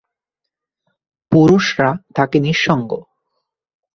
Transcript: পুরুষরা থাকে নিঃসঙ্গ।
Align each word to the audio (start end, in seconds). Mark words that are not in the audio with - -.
পুরুষরা 1.31 1.89
থাকে 2.15 2.37
নিঃসঙ্গ। 2.39 2.91